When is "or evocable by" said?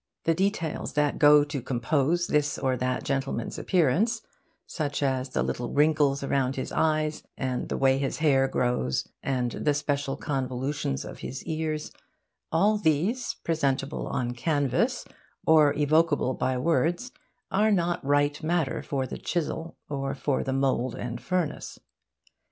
15.45-16.57